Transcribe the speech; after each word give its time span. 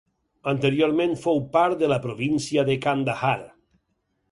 Anteriorment 0.51 1.13
fou 1.25 1.41
part 1.57 1.77
de 1.83 1.91
la 1.93 1.99
província 2.07 2.65
de 2.73 2.81
Kandahar. 2.87 3.39